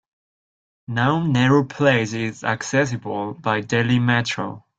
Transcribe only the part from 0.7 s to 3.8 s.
Now Nehru place is accessible by